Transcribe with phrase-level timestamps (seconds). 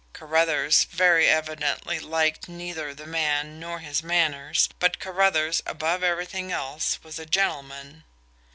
[0.13, 6.97] Carruthers, very evidently, liked neither the man nor his manners, but Carruthers, above everything else,
[7.03, 8.03] was a gentleman.